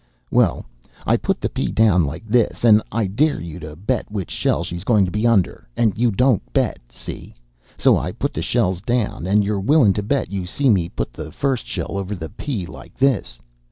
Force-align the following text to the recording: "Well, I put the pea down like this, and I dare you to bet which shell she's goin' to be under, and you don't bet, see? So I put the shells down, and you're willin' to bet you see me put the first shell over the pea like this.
"Well, 0.31 0.65
I 1.05 1.15
put 1.15 1.39
the 1.39 1.49
pea 1.49 1.71
down 1.71 2.05
like 2.05 2.25
this, 2.25 2.63
and 2.63 2.81
I 2.91 3.05
dare 3.05 3.39
you 3.39 3.59
to 3.59 3.75
bet 3.75 4.09
which 4.09 4.31
shell 4.31 4.63
she's 4.63 4.83
goin' 4.83 5.05
to 5.05 5.11
be 5.11 5.27
under, 5.27 5.67
and 5.77 5.95
you 5.95 6.09
don't 6.09 6.41
bet, 6.53 6.79
see? 6.89 7.35
So 7.77 7.97
I 7.99 8.11
put 8.11 8.33
the 8.33 8.41
shells 8.41 8.81
down, 8.81 9.27
and 9.27 9.43
you're 9.43 9.61
willin' 9.61 9.93
to 9.93 10.01
bet 10.01 10.31
you 10.31 10.47
see 10.47 10.71
me 10.71 10.89
put 10.89 11.13
the 11.13 11.31
first 11.31 11.67
shell 11.67 11.97
over 11.99 12.15
the 12.15 12.29
pea 12.29 12.65
like 12.65 12.97
this. 12.97 13.37